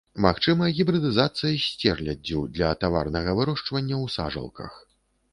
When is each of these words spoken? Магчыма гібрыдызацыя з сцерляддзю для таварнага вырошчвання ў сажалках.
Магчыма 0.25 0.67
гібрыдызацыя 0.77 1.49
з 1.49 1.59
сцерляддзю 1.65 2.39
для 2.55 2.69
таварнага 2.85 3.35
вырошчвання 3.41 3.95
ў 4.05 4.15
сажалках. 4.15 4.73